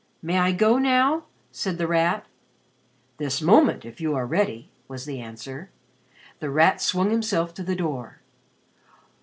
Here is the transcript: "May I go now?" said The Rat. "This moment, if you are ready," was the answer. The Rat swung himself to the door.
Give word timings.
"May 0.23 0.39
I 0.39 0.51
go 0.51 0.79
now?" 0.79 1.25
said 1.51 1.77
The 1.77 1.85
Rat. 1.85 2.25
"This 3.17 3.39
moment, 3.39 3.85
if 3.85 4.01
you 4.01 4.15
are 4.15 4.25
ready," 4.25 4.71
was 4.87 5.05
the 5.05 5.19
answer. 5.19 5.69
The 6.39 6.49
Rat 6.49 6.81
swung 6.81 7.11
himself 7.11 7.53
to 7.53 7.63
the 7.63 7.75
door. 7.75 8.19